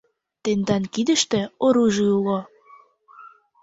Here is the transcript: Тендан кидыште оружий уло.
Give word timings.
Тендан 0.43 0.83
кидыште 0.93 1.39
оружий 1.65 2.11
уло. 2.19 2.39